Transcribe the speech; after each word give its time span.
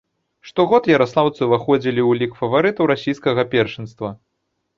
Штогод 0.51 0.87
яраслаўцы 0.91 1.41
ўваходзілі 1.49 2.01
ў 2.09 2.23
лік 2.23 2.31
фаварытаў 2.41 2.91
расійскага 2.93 3.47
першынства. 3.53 4.13